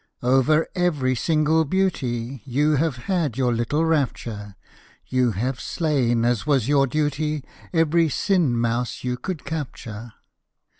[0.23, 4.55] Over every single beauty You have had your little rapture;
[5.05, 10.13] You have slain, as was your duty, Every sin mouse you could capture.